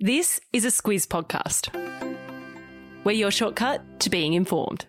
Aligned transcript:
This 0.00 0.40
is 0.52 0.64
a 0.64 0.68
Squiz 0.68 1.08
podcast. 1.08 1.74
We're 3.02 3.10
your 3.10 3.32
shortcut 3.32 3.98
to 3.98 4.10
being 4.10 4.34
informed. 4.34 4.86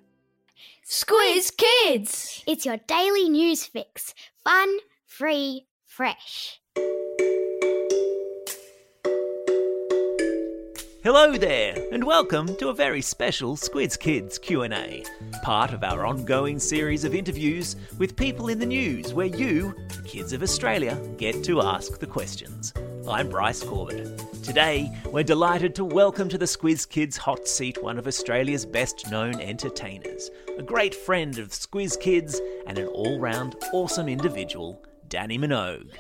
Squiz 0.88 1.52
Kids! 1.58 2.44
It's 2.46 2.64
your 2.64 2.78
daily 2.78 3.28
news 3.28 3.66
fix. 3.66 4.14
Fun, 4.44 4.70
free, 5.08 5.66
fresh. 5.84 6.59
Hello 11.02 11.38
there, 11.38 11.78
and 11.94 12.04
welcome 12.04 12.58
to 12.58 12.68
a 12.68 12.74
very 12.74 13.02
special 13.02 13.56
Squiz 13.56 13.98
Kids 13.98 14.38
Q&A, 14.38 15.06
part 15.44 15.72
of 15.72 15.82
our 15.82 16.06
ongoing 16.06 16.60
series 16.60 17.06
of 17.06 17.16
interviews 17.16 17.78
with 17.98 18.18
people 18.18 18.50
in 18.50 18.60
the 18.60 18.66
news 18.66 19.14
where 19.14 19.28
you, 19.28 19.74
the 19.96 20.04
kids 20.06 20.34
of 20.34 20.44
Australia, 20.44 21.02
get 21.16 21.42
to 21.46 21.62
ask 21.62 22.00
the 22.00 22.06
questions. 22.06 22.74
I'm 23.10 23.30
Bryce 23.30 23.64
Corbett. 23.64 24.20
Today, 24.44 24.92
we're 25.06 25.24
delighted 25.24 25.74
to 25.76 25.86
welcome 25.86 26.28
to 26.28 26.38
the 26.38 26.44
Squiz 26.44 26.88
Kids 26.88 27.16
hot 27.16 27.48
seat 27.48 27.82
one 27.82 27.98
of 27.98 28.06
Australia's 28.06 28.66
best 28.66 29.10
known 29.10 29.40
entertainers, 29.40 30.30
a 30.58 30.64
great 30.64 30.94
friend 30.94 31.40
of 31.40 31.52
Squiz 31.52 31.98
Kids 31.98 32.42
and 32.68 32.78
an 32.78 32.88
all-round 32.88 33.56
awesome 33.72 34.10
individual, 34.10 34.84
Dannii 35.08 35.40
Minogue. 35.40 35.96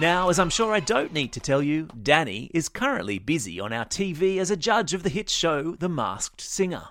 Now, 0.00 0.30
as 0.30 0.38
I'm 0.38 0.48
sure 0.48 0.72
I 0.72 0.80
don't 0.80 1.12
need 1.12 1.30
to 1.34 1.40
tell 1.40 1.62
you, 1.62 1.84
Dannii 1.88 2.48
is 2.54 2.70
currently 2.70 3.18
busy 3.18 3.60
on 3.60 3.70
our 3.70 3.84
TV 3.84 4.38
as 4.38 4.50
a 4.50 4.56
judge 4.56 4.94
of 4.94 5.02
the 5.02 5.10
hit 5.10 5.28
show 5.28 5.74
The 5.74 5.90
Masked 5.90 6.40
Singer. 6.40 6.88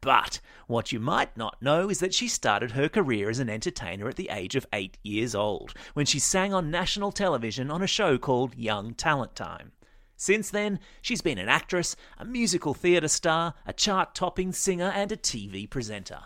But 0.00 0.38
what 0.68 0.92
you 0.92 1.00
might 1.00 1.36
not 1.36 1.60
know 1.60 1.90
is 1.90 1.98
that 1.98 2.14
she 2.14 2.28
started 2.28 2.70
her 2.70 2.88
career 2.88 3.28
as 3.28 3.40
an 3.40 3.50
entertainer 3.50 4.08
at 4.08 4.14
the 4.14 4.28
age 4.28 4.54
of 4.54 4.68
eight 4.72 4.96
years 5.02 5.34
old, 5.34 5.74
when 5.94 6.06
she 6.06 6.20
sang 6.20 6.54
on 6.54 6.70
national 6.70 7.10
television 7.10 7.68
on 7.68 7.82
a 7.82 7.88
show 7.88 8.16
called 8.16 8.54
Young 8.54 8.94
Talent 8.94 9.34
Time. 9.34 9.72
Since 10.14 10.50
then, 10.50 10.78
she's 11.00 11.20
been 11.20 11.38
an 11.38 11.48
actress, 11.48 11.96
a 12.16 12.24
musical 12.24 12.74
theatre 12.74 13.08
star, 13.08 13.54
a 13.66 13.72
chart 13.72 14.14
topping 14.14 14.52
singer, 14.52 14.92
and 14.94 15.10
a 15.10 15.16
TV 15.16 15.68
presenter. 15.68 16.20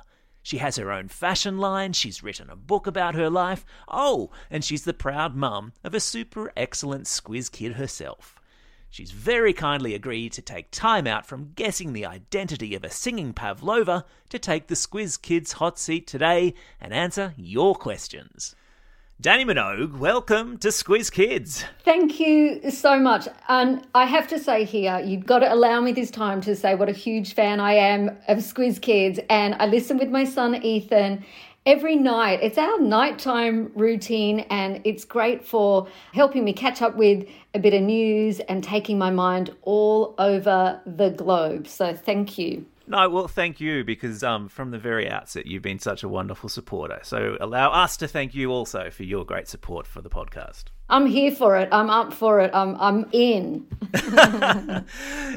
She 0.46 0.58
has 0.58 0.76
her 0.76 0.92
own 0.92 1.08
fashion 1.08 1.58
line, 1.58 1.92
she's 1.92 2.22
written 2.22 2.50
a 2.50 2.54
book 2.54 2.86
about 2.86 3.16
her 3.16 3.28
life. 3.28 3.66
Oh, 3.88 4.30
and 4.48 4.64
she's 4.64 4.84
the 4.84 4.94
proud 4.94 5.34
mum 5.34 5.72
of 5.82 5.92
a 5.92 5.98
super 5.98 6.52
excellent 6.56 7.06
squiz 7.06 7.50
kid 7.50 7.72
herself. 7.72 8.38
She's 8.88 9.10
very 9.10 9.52
kindly 9.52 9.92
agreed 9.92 10.30
to 10.34 10.42
take 10.42 10.70
time 10.70 11.04
out 11.08 11.26
from 11.26 11.50
guessing 11.56 11.94
the 11.94 12.06
identity 12.06 12.76
of 12.76 12.84
a 12.84 12.90
singing 12.90 13.32
Pavlova 13.32 14.04
to 14.28 14.38
take 14.38 14.68
the 14.68 14.76
Squiz 14.76 15.20
Kids 15.20 15.54
hot 15.54 15.80
seat 15.80 16.06
today 16.06 16.54
and 16.80 16.94
answer 16.94 17.34
your 17.36 17.74
questions. 17.74 18.54
Dannii 19.22 19.46
Minogue, 19.46 19.96
welcome 19.96 20.58
to 20.58 20.68
Squiz 20.68 21.10
Kids. 21.10 21.64
Thank 21.86 22.20
you 22.20 22.70
so 22.70 23.00
much. 23.00 23.26
And 23.48 23.82
I 23.94 24.04
have 24.04 24.28
to 24.28 24.38
say 24.38 24.64
here, 24.64 25.00
you've 25.00 25.24
got 25.24 25.38
to 25.38 25.50
allow 25.50 25.80
me 25.80 25.92
this 25.92 26.10
time 26.10 26.42
to 26.42 26.54
say 26.54 26.74
what 26.74 26.90
a 26.90 26.92
huge 26.92 27.32
fan 27.32 27.58
I 27.58 27.72
am 27.72 28.10
of 28.28 28.38
Squiz 28.38 28.78
Kids. 28.78 29.18
And 29.30 29.54
I 29.54 29.68
listen 29.68 29.96
with 29.96 30.10
my 30.10 30.24
son 30.24 30.62
Ethan 30.62 31.24
every 31.64 31.96
night. 31.96 32.40
It's 32.42 32.58
our 32.58 32.78
nighttime 32.78 33.72
routine, 33.74 34.40
and 34.50 34.82
it's 34.84 35.06
great 35.06 35.42
for 35.42 35.88
helping 36.12 36.44
me 36.44 36.52
catch 36.52 36.82
up 36.82 36.94
with 36.96 37.26
a 37.54 37.58
bit 37.58 37.72
of 37.72 37.80
news 37.80 38.40
and 38.40 38.62
taking 38.62 38.98
my 38.98 39.10
mind 39.10 39.48
all 39.62 40.14
over 40.18 40.78
the 40.84 41.08
globe. 41.08 41.68
So 41.68 41.96
thank 41.96 42.36
you. 42.36 42.66
No, 42.88 43.08
well, 43.08 43.28
thank 43.28 43.60
you 43.60 43.82
because 43.84 44.22
um, 44.22 44.48
from 44.48 44.70
the 44.70 44.78
very 44.78 45.10
outset, 45.10 45.46
you've 45.46 45.62
been 45.62 45.78
such 45.78 46.02
a 46.02 46.08
wonderful 46.08 46.48
supporter. 46.48 47.00
So 47.02 47.36
allow 47.40 47.70
us 47.70 47.96
to 47.98 48.08
thank 48.08 48.34
you 48.34 48.52
also 48.52 48.90
for 48.90 49.02
your 49.02 49.24
great 49.24 49.48
support 49.48 49.86
for 49.86 50.00
the 50.00 50.10
podcast. 50.10 50.64
I'm 50.88 51.06
here 51.06 51.32
for 51.32 51.56
it. 51.56 51.68
I'm 51.72 51.90
up 51.90 52.12
for 52.12 52.40
it. 52.40 52.52
I'm 52.54 52.76
I'm 52.76 53.06
in. 53.10 53.66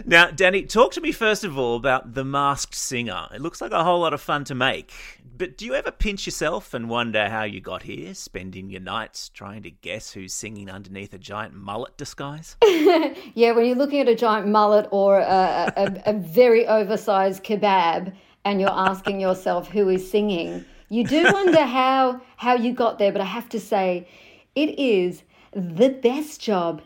now, 0.05 0.27
Dannii, 0.30 0.70
talk 0.70 0.92
to 0.92 1.02
me 1.02 1.11
first 1.11 1.44
of 1.44 1.58
all 1.58 1.75
about 1.75 2.14
The 2.14 2.23
Masked 2.23 2.75
Singer. 2.75 3.27
It 3.33 3.42
looks 3.42 3.59
like 3.59 3.72
a 3.72 3.83
whole 3.83 4.02
lot 4.02 4.14
of 4.14 4.22
fun 4.22 4.44
to 4.45 4.55
make. 4.55 4.93
But 5.39 5.58
do 5.58 5.66
you 5.66 5.73
ever 5.73 5.89
pinch 5.89 6.26
yourself 6.26 6.73
and 6.73 6.89
wonder 6.89 7.30
how 7.30 7.44
you 7.44 7.61
got 7.61 7.83
here, 7.83 8.14
spending 8.14 8.70
your 8.70 8.82
nights 8.82 9.30
trying 9.30 9.64
to 9.64 9.72
guess 9.72 10.11
who's 10.11 10.33
singing 10.33 10.70
underneath 10.70 11.14
a 11.14 11.17
giant 11.17 11.54
mullet 11.54 11.95
disguise? 11.95 12.58
yeah, 12.66 13.54
when 13.54 13.66
you're 13.66 13.77
looking 13.77 14.02
at 14.02 14.10
a 14.10 14.16
giant 14.16 14.50
mullet 14.50 14.89
or 14.92 15.20
a, 15.20 15.72
a, 15.77 16.02
a 16.08 16.14
very 16.14 16.67
oversized 16.67 17.42
kebab 17.45 18.14
and 18.44 18.60
you're 18.60 18.70
asking 18.70 19.22
yourself 19.22 19.70
who 19.70 19.88
is 19.88 20.11
singing, 20.11 20.66
you 20.89 21.05
do 21.05 21.23
wonder 21.32 21.66
how 21.66 22.20
how 22.36 22.56
you 22.56 22.73
got 22.73 23.00
there. 23.00 23.14
But 23.14 23.21
I 23.21 23.26
have 23.26 23.48
to 23.50 23.61
say, 23.61 24.10
it 24.56 24.77
is 24.77 25.23
the 25.54 25.88
best 25.88 26.42
job 26.42 26.82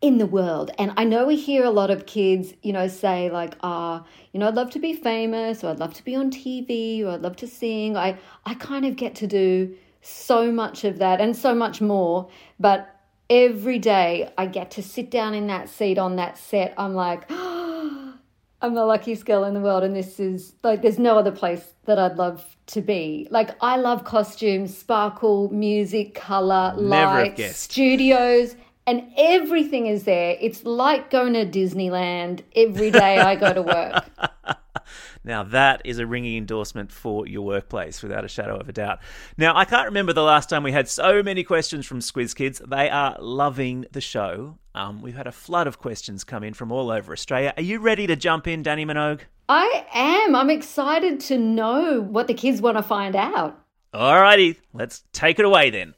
in 0.00 0.18
the 0.18 0.26
world. 0.26 0.70
And 0.78 0.92
I 0.96 1.04
know 1.04 1.26
we 1.26 1.36
hear 1.36 1.64
a 1.64 1.70
lot 1.70 1.90
of 1.90 2.06
kids, 2.06 2.54
you 2.62 2.72
know, 2.72 2.88
say 2.88 3.30
like, 3.30 3.54
ah, 3.62 4.02
oh, 4.02 4.08
you 4.32 4.40
know, 4.40 4.48
I'd 4.48 4.54
love 4.54 4.70
to 4.70 4.78
be 4.78 4.94
famous 4.94 5.62
or 5.62 5.70
I'd 5.70 5.78
love 5.78 5.94
to 5.94 6.04
be 6.04 6.14
on 6.14 6.30
TV 6.30 7.04
or 7.04 7.10
I'd 7.10 7.22
love 7.22 7.36
to 7.36 7.46
sing. 7.46 7.96
I 7.96 8.18
I 8.46 8.54
kind 8.54 8.86
of 8.86 8.96
get 8.96 9.14
to 9.16 9.26
do 9.26 9.76
so 10.00 10.50
much 10.50 10.84
of 10.84 10.98
that 10.98 11.20
and 11.20 11.36
so 11.36 11.54
much 11.54 11.80
more, 11.80 12.30
but 12.58 12.96
every 13.28 13.78
day 13.78 14.32
I 14.38 14.46
get 14.46 14.70
to 14.72 14.82
sit 14.82 15.10
down 15.10 15.34
in 15.34 15.46
that 15.48 15.68
seat 15.68 15.98
on 15.98 16.16
that 16.16 16.38
set. 16.38 16.72
I'm 16.78 16.94
like, 16.94 17.24
oh, 17.28 18.14
I'm 18.62 18.74
the 18.74 18.84
luckiest 18.84 19.24
girl 19.24 19.44
in 19.44 19.54
the 19.54 19.60
world 19.60 19.82
and 19.84 19.96
this 19.96 20.20
is 20.20 20.54
like 20.62 20.82
there's 20.82 20.98
no 20.98 21.18
other 21.18 21.30
place 21.32 21.74
that 21.84 21.98
I'd 21.98 22.16
love 22.16 22.56
to 22.68 22.80
be. 22.80 23.28
Like 23.30 23.50
I 23.60 23.76
love 23.76 24.04
costumes, 24.04 24.76
sparkle, 24.76 25.50
music, 25.50 26.14
color, 26.14 26.74
lights, 26.76 27.56
studios 27.56 28.56
and 28.90 29.08
everything 29.16 29.86
is 29.86 30.02
there. 30.02 30.36
It's 30.40 30.64
like 30.64 31.10
going 31.10 31.34
to 31.34 31.46
Disneyland 31.46 32.42
every 32.56 32.90
day 32.90 33.18
I 33.18 33.36
go 33.36 33.52
to 33.52 33.62
work. 33.62 34.04
now, 35.24 35.44
that 35.44 35.82
is 35.84 36.00
a 36.00 36.06
ringing 36.08 36.36
endorsement 36.36 36.90
for 36.90 37.24
your 37.24 37.42
workplace, 37.42 38.02
without 38.02 38.24
a 38.24 38.28
shadow 38.28 38.56
of 38.56 38.68
a 38.68 38.72
doubt. 38.72 38.98
Now, 39.38 39.56
I 39.56 39.64
can't 39.64 39.86
remember 39.86 40.12
the 40.12 40.24
last 40.24 40.50
time 40.50 40.64
we 40.64 40.72
had 40.72 40.88
so 40.88 41.22
many 41.22 41.44
questions 41.44 41.86
from 41.86 42.00
Squiz 42.00 42.34
Kids. 42.34 42.60
They 42.66 42.90
are 42.90 43.16
loving 43.20 43.86
the 43.92 44.00
show. 44.00 44.58
Um, 44.74 45.02
we've 45.02 45.14
had 45.14 45.28
a 45.28 45.32
flood 45.32 45.68
of 45.68 45.78
questions 45.78 46.24
come 46.24 46.42
in 46.42 46.52
from 46.52 46.72
all 46.72 46.90
over 46.90 47.12
Australia. 47.12 47.54
Are 47.56 47.62
you 47.62 47.78
ready 47.78 48.08
to 48.08 48.16
jump 48.16 48.48
in, 48.48 48.64
Dannii 48.64 48.86
Minogue? 48.86 49.20
I 49.48 49.86
am. 49.94 50.34
I'm 50.34 50.50
excited 50.50 51.20
to 51.20 51.38
know 51.38 52.00
what 52.00 52.26
the 52.26 52.34
kids 52.34 52.60
want 52.60 52.76
to 52.76 52.82
find 52.82 53.14
out. 53.14 53.56
Alrighty, 53.94 54.56
let's 54.72 55.04
take 55.12 55.38
it 55.38 55.44
away 55.44 55.70
then. 55.70 55.94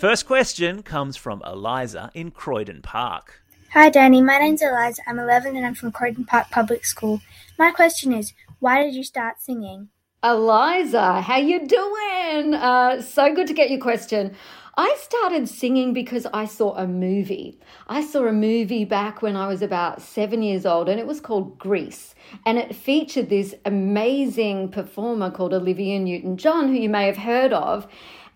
First 0.00 0.26
question 0.26 0.82
comes 0.82 1.18
from 1.18 1.42
Eliza 1.44 2.10
in 2.14 2.30
Croydon 2.30 2.80
Park. 2.80 3.42
Hi, 3.74 3.90
Dannii. 3.90 4.24
My 4.24 4.38
name's 4.38 4.62
Eliza. 4.62 5.02
I'm 5.06 5.18
11 5.18 5.56
and 5.56 5.66
I'm 5.66 5.74
from 5.74 5.92
Croydon 5.92 6.24
Park 6.24 6.46
Public 6.50 6.86
School. 6.86 7.20
My 7.58 7.70
question 7.70 8.14
is, 8.14 8.32
why 8.60 8.82
did 8.82 8.94
you 8.94 9.04
start 9.04 9.42
singing? 9.42 9.90
Eliza, 10.24 11.20
how 11.20 11.36
you 11.36 11.66
doing? 11.66 12.54
Uh, 12.54 13.02
so 13.02 13.34
good 13.34 13.46
to 13.48 13.52
get 13.52 13.68
your 13.68 13.78
question. 13.78 14.34
I 14.74 14.96
started 14.98 15.46
singing 15.50 15.92
because 15.92 16.26
I 16.32 16.46
saw 16.46 16.74
a 16.76 16.86
movie. 16.86 17.60
I 17.86 18.02
saw 18.02 18.26
a 18.26 18.32
movie 18.32 18.86
back 18.86 19.20
when 19.20 19.36
I 19.36 19.48
was 19.48 19.60
about 19.60 20.00
seven 20.00 20.42
years 20.42 20.64
old, 20.64 20.88
and 20.88 20.98
it 20.98 21.06
was 21.06 21.20
called 21.20 21.58
Grease. 21.58 22.14
And 22.46 22.56
it 22.56 22.74
featured 22.74 23.28
this 23.28 23.54
amazing 23.66 24.70
performer 24.70 25.30
called 25.30 25.52
Olivia 25.52 25.98
Newton 25.98 26.38
John, 26.38 26.68
who 26.68 26.80
you 26.80 26.88
may 26.88 27.04
have 27.04 27.18
heard 27.18 27.52
of. 27.52 27.86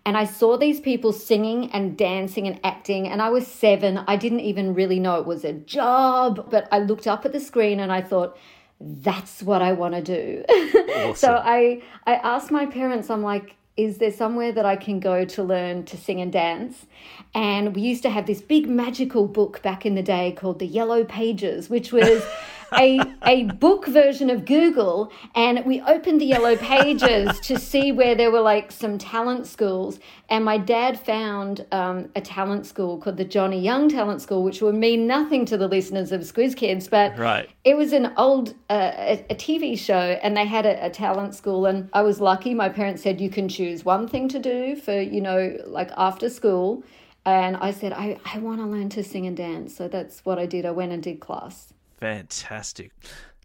And 0.05 0.15
I 0.15 0.25
saw 0.25 0.55
these 0.55 0.79
people 0.79 1.11
singing 1.11 1.71
and 1.71 1.97
dancing 1.97 2.47
and 2.47 2.59
acting. 2.63 3.07
And 3.07 3.21
I 3.21 3.29
was 3.29 3.47
seven. 3.47 3.97
I 4.07 4.15
didn't 4.17 4.41
even 4.41 4.75
really 4.75 4.99
know 4.99 5.19
it 5.19 5.25
was 5.25 5.43
a 5.43 5.53
job. 5.53 6.49
But 6.51 6.67
I 6.71 6.79
looked 6.79 7.07
up 7.07 7.25
at 7.25 7.33
the 7.33 7.39
screen 7.39 7.79
and 7.79 7.91
I 7.91 8.01
thought, 8.01 8.37
that's 8.79 9.41
what 9.41 9.61
I 9.61 9.73
want 9.73 9.95
to 9.95 10.01
do. 10.01 10.43
Awesome. 10.95 11.15
so 11.15 11.41
I, 11.43 11.81
I 12.07 12.15
asked 12.15 12.51
my 12.51 12.65
parents, 12.65 13.09
I'm 13.09 13.21
like, 13.21 13.57
is 13.77 13.97
there 13.97 14.11
somewhere 14.11 14.53
that 14.53 14.65
I 14.65 14.77
can 14.77 14.99
go 15.01 15.25
to 15.25 15.43
learn 15.43 15.83
to 15.85 15.97
sing 15.97 16.21
and 16.21 16.31
dance? 16.31 16.85
And 17.33 17.75
we 17.75 17.81
used 17.81 18.01
to 18.03 18.09
have 18.09 18.25
this 18.25 18.41
big 18.41 18.69
magical 18.69 19.27
book 19.27 19.61
back 19.61 19.85
in 19.85 19.95
the 19.95 20.01
day 20.01 20.31
called 20.31 20.59
the 20.59 20.65
Yellow 20.65 21.03
Pages, 21.03 21.69
which 21.69 21.91
was 21.91 22.23
a, 22.73 22.99
a 23.25 23.43
book 23.43 23.87
version 23.87 24.29
of 24.29 24.45
Google. 24.45 25.11
And 25.35 25.65
we 25.65 25.81
opened 25.81 26.21
the 26.21 26.25
Yellow 26.25 26.55
Pages 26.55 27.39
to 27.41 27.59
see 27.59 27.91
where 27.91 28.15
there 28.15 28.31
were 28.31 28.41
like 28.41 28.71
some 28.71 28.97
talent 28.97 29.47
schools. 29.47 29.99
And 30.29 30.43
my 30.43 30.57
dad 30.57 30.99
found 30.99 31.65
um, 31.71 32.09
a 32.15 32.21
talent 32.21 32.65
school 32.65 32.97
called 32.97 33.17
the 33.17 33.25
Johnny 33.25 33.59
Young 33.59 33.89
Talent 33.89 34.21
School, 34.21 34.43
which 34.43 34.61
would 34.61 34.75
mean 34.75 35.05
nothing 35.05 35.45
to 35.45 35.57
the 35.57 35.67
listeners 35.67 36.11
of 36.11 36.21
Squiz 36.21 36.55
Kids, 36.55 36.87
but 36.87 37.17
right. 37.17 37.49
it 37.63 37.77
was 37.77 37.93
an 37.93 38.11
old 38.17 38.55
uh, 38.69 38.91
a, 38.95 39.25
a, 39.29 39.35
TV 39.35 39.77
show, 39.77 40.19
and 40.23 40.35
they 40.35 40.45
had 40.45 40.65
a, 40.65 40.85
a 40.85 40.89
talent 40.89 41.35
school. 41.35 41.67
And 41.67 41.89
I 41.93 42.01
was 42.01 42.19
lucky. 42.19 42.53
My 42.53 42.69
parents 42.69 43.03
said 43.03 43.21
you 43.21 43.29
can 43.29 43.47
choose 43.47 43.85
one 43.85 44.07
thing 44.07 44.27
to 44.29 44.39
do 44.39 44.75
for 44.75 44.99
you 44.99 45.21
know 45.21 45.57
like 45.67 45.91
after 45.95 46.29
school 46.29 46.83
and 47.25 47.57
I 47.57 47.71
said, 47.71 47.91
I, 47.91 48.19
I 48.23 48.37
want 48.37 48.59
to 48.59 48.67
learn 48.67 48.89
to 48.89 49.03
sing 49.03 49.25
and 49.25 49.35
dance. 49.35 49.75
So 49.75 49.87
that's 49.87 50.23
what 50.25 50.37
I 50.37 50.45
did. 50.45 50.65
I 50.65 50.71
went 50.71 50.91
and 50.91 51.01
did 51.01 51.19
class. 51.19 51.73
Fantastic. 51.99 52.91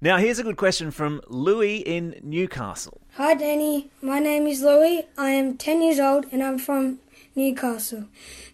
Now, 0.02 0.16
here's 0.16 0.38
a 0.38 0.42
good 0.42 0.56
question 0.56 0.90
from 0.90 1.20
Louis 1.28 1.78
in 1.78 2.18
Newcastle. 2.22 3.02
Hi, 3.16 3.34
Dannii. 3.34 3.90
My 4.00 4.18
name 4.18 4.46
is 4.46 4.62
Louis. 4.62 5.06
I 5.18 5.30
am 5.30 5.58
10 5.58 5.82
years 5.82 6.00
old 6.00 6.26
and 6.32 6.42
I'm 6.42 6.58
from 6.58 7.00
Newcastle. 7.34 8.06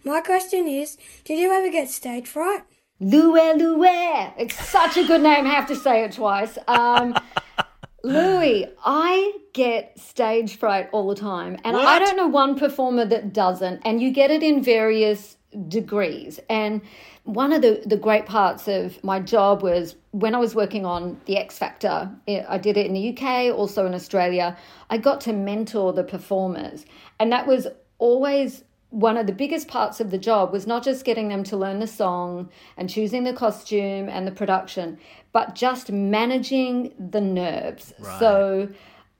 My 0.03 0.19
question 0.21 0.67
is, 0.67 0.97
did 1.23 1.39
you 1.39 1.51
ever 1.51 1.69
get 1.71 1.89
stage 1.89 2.27
fright? 2.27 2.63
Louie 2.99 3.53
Louie. 3.53 4.33
It's 4.37 4.55
such 4.55 4.97
a 4.97 5.07
good 5.07 5.21
name. 5.21 5.45
I 5.45 5.51
have 5.51 5.67
to 5.67 5.75
say 5.75 6.03
it 6.03 6.11
twice. 6.13 6.57
Um, 6.67 7.15
Louis, 8.03 8.67
I 8.83 9.33
get 9.53 9.97
stage 9.99 10.57
fright 10.57 10.89
all 10.91 11.07
the 11.07 11.15
time. 11.15 11.57
And 11.63 11.77
I 11.77 11.99
don't 11.99 12.17
know 12.17 12.27
one 12.27 12.57
performer 12.57 13.05
that 13.05 13.33
doesn't. 13.33 13.81
And 13.85 14.01
you 14.01 14.11
get 14.11 14.31
it 14.31 14.43
in 14.43 14.63
various 14.63 15.36
degrees. 15.67 16.39
And 16.49 16.81
one 17.23 17.53
of 17.53 17.61
the, 17.61 17.81
the 17.85 17.97
great 17.97 18.25
parts 18.25 18.67
of 18.67 19.03
my 19.03 19.19
job 19.19 19.63
was 19.63 19.95
when 20.11 20.35
I 20.35 20.39
was 20.39 20.55
working 20.55 20.85
on 20.85 21.19
The 21.25 21.37
X 21.37 21.57
Factor, 21.57 22.11
I 22.27 22.45
I 22.49 22.57
did 22.57 22.77
it 22.77 22.85
in 22.85 22.93
the 22.93 23.09
UK, 23.09 23.55
also 23.55 23.85
in 23.85 23.93
Australia. 23.93 24.57
I 24.89 24.97
got 24.97 25.21
to 25.21 25.33
mentor 25.33 25.93
the 25.93 26.03
performers. 26.03 26.85
And 27.19 27.31
that 27.31 27.47
was 27.47 27.67
always 27.97 28.63
one 28.89 29.17
of 29.17 29.27
the 29.27 29.33
biggest 29.33 29.67
parts 29.67 29.99
of 29.99 30.11
the 30.11 30.17
job 30.17 30.53
was 30.53 30.65
not 30.65 30.83
just 30.83 31.03
getting 31.03 31.27
them 31.27 31.43
to 31.43 31.57
learn 31.57 31.79
the 31.79 31.87
song 31.87 32.49
and 32.77 32.89
choosing 32.89 33.25
the 33.25 33.33
costume 33.33 34.07
and 34.07 34.25
the 34.25 34.31
production, 34.31 34.97
but 35.33 35.55
just 35.55 35.91
managing 35.91 36.93
the 37.11 37.19
nerves. 37.19 37.93
So 38.19 38.69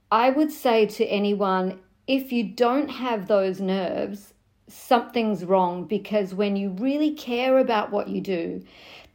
I 0.09 0.29
would 0.29 0.51
say 0.51 0.85
to 0.85 1.05
anyone 1.05 1.79
if 2.07 2.31
you 2.31 2.43
don't 2.43 2.87
have 2.87 3.27
those 3.27 3.59
nerves, 3.59 4.33
something's 4.67 5.45
wrong 5.45 5.85
because 5.85 6.33
when 6.33 6.55
you 6.55 6.69
really 6.71 7.13
care 7.13 7.57
about 7.57 7.91
what 7.91 8.07
you 8.07 8.21
do, 8.21 8.63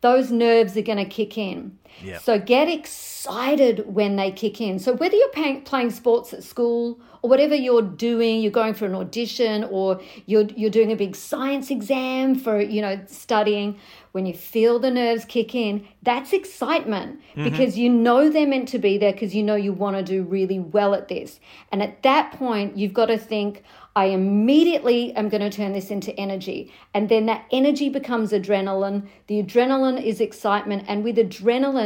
those 0.01 0.31
nerves 0.31 0.77
are 0.77 0.83
going 0.83 0.99
to 0.99 1.05
kick 1.05 1.39
in. 1.39 1.79
Yep. 2.03 2.23
So 2.23 2.39
get 2.39 2.69
excited 2.69 3.85
when 3.87 4.17
they 4.17 4.31
kick 4.31 4.61
in. 4.61 4.79
So 4.79 4.95
whether 4.95 5.17
you're 5.17 5.29
paying, 5.31 5.63
playing 5.63 5.91
sports 5.91 6.33
at 6.33 6.43
school 6.43 7.01
or 7.23 7.31
whatever 7.31 7.55
you're 7.55 7.83
doing, 7.83 8.41
you're 8.41 8.51
going 8.51 8.75
for 8.75 8.87
an 8.87 8.95
audition 8.95 9.65
or 9.65 10.01
you're 10.27 10.47
you're 10.57 10.71
doing 10.71 10.91
a 10.91 10.97
big 10.97 11.15
science 11.15 11.71
exam 11.71 12.35
for 12.35 12.61
you 12.61 12.83
know 12.83 13.01
studying. 13.07 13.79
When 14.13 14.27
you 14.27 14.35
feel 14.35 14.79
the 14.79 14.91
nerves 14.91 15.25
kick 15.25 15.55
in, 15.55 15.89
that's 16.03 16.35
excitement 16.35 17.21
mm-hmm. 17.31 17.45
because 17.45 17.79
you 17.79 17.89
know 17.89 18.29
they're 18.29 18.47
meant 18.47 18.69
to 18.69 18.79
be 18.79 18.99
there 18.99 19.13
because 19.13 19.35
you 19.35 19.43
know 19.43 19.55
you 19.55 19.73
want 19.73 19.97
to 19.97 20.03
do 20.03 20.23
really 20.23 20.59
well 20.59 20.95
at 20.95 21.09
this. 21.09 21.41
And 21.71 21.83
at 21.83 22.03
that 22.03 22.33
point, 22.33 22.77
you've 22.77 22.93
got 22.93 23.07
to 23.07 23.19
think. 23.19 23.63
I 23.95 24.07
immediately 24.07 25.13
am 25.13 25.29
going 25.29 25.43
to 25.43 25.55
turn 25.55 25.73
this 25.73 25.91
into 25.91 26.19
energy. 26.19 26.73
And 26.95 27.11
then 27.11 27.27
that 27.27 27.45
energy 27.53 27.91
becomes 27.91 28.33
adrenaline. 28.33 29.07
The 29.27 29.43
adrenaline 29.43 30.03
is 30.03 30.19
excitement. 30.19 30.85
And 30.89 31.05
with 31.05 31.17
adrenaline, 31.17 31.82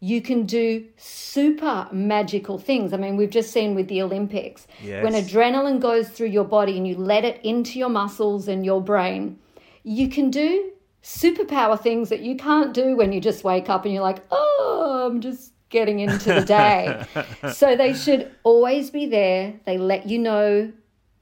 you 0.00 0.22
can 0.22 0.46
do 0.46 0.86
super 0.96 1.88
magical 1.90 2.58
things. 2.58 2.92
I 2.92 2.96
mean, 2.96 3.16
we've 3.16 3.30
just 3.30 3.52
seen 3.52 3.74
with 3.74 3.88
the 3.88 4.00
Olympics. 4.02 4.66
Yes. 4.82 5.02
When 5.02 5.12
adrenaline 5.14 5.80
goes 5.80 6.08
through 6.08 6.28
your 6.28 6.44
body 6.44 6.76
and 6.76 6.86
you 6.86 6.96
let 6.96 7.24
it 7.24 7.40
into 7.44 7.78
your 7.78 7.88
muscles 7.88 8.46
and 8.46 8.64
your 8.64 8.80
brain, 8.80 9.38
you 9.82 10.08
can 10.08 10.30
do 10.30 10.70
superpower 11.02 11.80
things 11.80 12.10
that 12.10 12.20
you 12.20 12.36
can't 12.36 12.72
do 12.74 12.96
when 12.96 13.12
you 13.12 13.20
just 13.20 13.42
wake 13.42 13.68
up 13.68 13.84
and 13.84 13.92
you're 13.92 14.02
like, 14.02 14.24
oh, 14.30 15.08
I'm 15.10 15.20
just 15.20 15.52
getting 15.68 16.00
into 16.00 16.32
the 16.32 16.44
day. 16.44 17.04
so 17.52 17.76
they 17.76 17.94
should 17.94 18.30
always 18.44 18.90
be 18.90 19.06
there. 19.06 19.54
They 19.64 19.78
let 19.78 20.08
you 20.08 20.18
know 20.18 20.72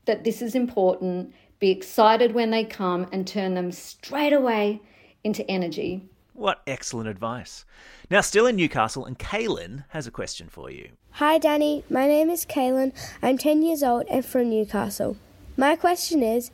that 0.05 0.25
this 0.25 0.43
is 0.43 0.55
important. 0.55 1.32
Be 1.58 1.70
excited 1.70 2.34
when 2.34 2.50
they 2.50 2.64
come 2.64 3.06
and 3.12 3.26
turn 3.26 3.55
them 3.55 3.73
straight 3.73 4.32
away 4.32 4.82
into 5.25 5.49
energy. 5.50 6.08
What 6.37 6.61
excellent 6.67 7.09
advice. 7.09 7.65
Now, 8.11 8.21
still 8.21 8.47
in 8.47 8.56
Newcastle, 8.56 9.06
and 9.06 9.19
Kaylin 9.19 9.85
has 9.88 10.06
a 10.06 10.11
question 10.11 10.49
for 10.50 10.71
you. 10.71 10.91
Hi, 11.12 11.38
Dannii. 11.38 11.91
My 11.91 12.06
name 12.06 12.29
is 12.29 12.44
Kaylin. 12.44 12.93
I'm 13.23 13.38
10 13.38 13.62
years 13.62 13.83
old 13.83 14.05
and 14.11 14.23
from 14.23 14.50
Newcastle. 14.50 15.17
My 15.56 15.77
question 15.77 16.23
is 16.23 16.50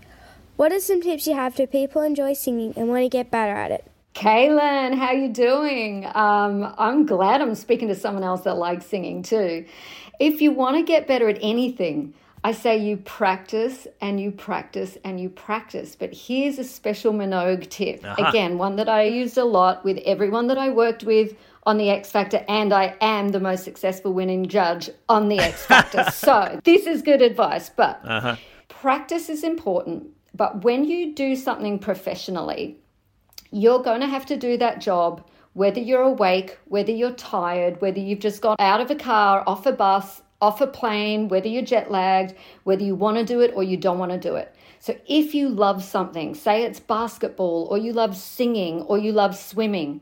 What 0.54 0.70
are 0.70 0.78
some 0.78 1.02
tips 1.02 1.26
you 1.26 1.34
have 1.34 1.56
to 1.56 1.66
people 1.66 2.00
enjoy 2.02 2.34
singing 2.34 2.72
and 2.76 2.90
want 2.90 3.02
to 3.02 3.08
get 3.08 3.32
better 3.32 3.54
at 3.54 3.72
it? 3.72 3.90
Kaylin, 4.14 4.96
how 4.96 5.10
you 5.10 5.28
doing? 5.28 6.06
Um, 6.14 6.72
I'm 6.78 7.04
glad 7.04 7.40
I'm 7.40 7.56
speaking 7.56 7.88
to 7.88 7.96
someone 7.96 8.22
else 8.22 8.42
that 8.42 8.58
likes 8.58 8.86
singing 8.86 9.24
too. 9.24 9.64
If 10.20 10.40
you 10.40 10.52
want 10.52 10.76
to 10.76 10.84
get 10.84 11.08
better 11.08 11.28
at 11.28 11.38
anything, 11.42 12.14
I 12.44 12.52
say 12.52 12.76
you 12.76 12.96
practice 12.96 13.86
and 14.00 14.20
you 14.20 14.32
practice 14.32 14.98
and 15.04 15.20
you 15.20 15.28
practice. 15.28 15.94
But 15.94 16.12
here's 16.12 16.58
a 16.58 16.64
special 16.64 17.12
Minogue 17.12 17.68
tip. 17.70 18.04
Uh-huh. 18.04 18.28
Again, 18.28 18.58
one 18.58 18.76
that 18.76 18.88
I 18.88 19.04
used 19.04 19.38
a 19.38 19.44
lot 19.44 19.84
with 19.84 19.98
everyone 19.98 20.48
that 20.48 20.58
I 20.58 20.70
worked 20.70 21.04
with 21.04 21.36
on 21.64 21.78
the 21.78 21.90
X 21.90 22.10
Factor, 22.10 22.44
and 22.48 22.72
I 22.72 22.96
am 23.00 23.28
the 23.28 23.38
most 23.38 23.62
successful 23.62 24.12
winning 24.12 24.48
judge 24.48 24.90
on 25.08 25.28
the 25.28 25.38
X 25.38 25.64
Factor. 25.64 26.10
so 26.12 26.60
this 26.64 26.86
is 26.86 27.02
good 27.02 27.22
advice, 27.22 27.70
but 27.70 28.00
uh-huh. 28.04 28.36
practice 28.68 29.28
is 29.28 29.44
important. 29.44 30.08
But 30.34 30.64
when 30.64 30.84
you 30.84 31.14
do 31.14 31.36
something 31.36 31.78
professionally, 31.78 32.78
you're 33.52 33.82
going 33.82 34.00
to 34.00 34.08
have 34.08 34.26
to 34.26 34.36
do 34.36 34.56
that 34.56 34.80
job 34.80 35.24
whether 35.54 35.80
you're 35.80 36.02
awake, 36.02 36.58
whether 36.66 36.92
you're 36.92 37.12
tired, 37.12 37.80
whether 37.80 37.98
you've 37.98 38.20
just 38.20 38.40
got 38.40 38.58
out 38.58 38.80
of 38.80 38.90
a 38.90 38.94
car, 38.94 39.44
off 39.46 39.66
a 39.66 39.72
bus, 39.72 40.21
off 40.42 40.60
a 40.60 40.66
plane, 40.66 41.28
whether 41.28 41.48
you're 41.48 41.62
jet 41.62 41.90
lagged, 41.90 42.34
whether 42.64 42.82
you 42.82 42.94
want 42.96 43.16
to 43.16 43.24
do 43.24 43.40
it 43.40 43.52
or 43.54 43.62
you 43.62 43.76
don't 43.76 43.98
want 43.98 44.12
to 44.12 44.18
do 44.18 44.34
it. 44.34 44.54
So 44.80 44.96
if 45.06 45.34
you 45.34 45.48
love 45.48 45.82
something, 45.84 46.34
say 46.34 46.64
it's 46.64 46.80
basketball 46.80 47.68
or 47.70 47.78
you 47.78 47.92
love 47.92 48.16
singing 48.16 48.82
or 48.82 48.98
you 48.98 49.12
love 49.12 49.36
swimming, 49.36 50.00